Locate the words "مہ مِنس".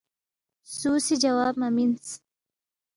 1.59-2.05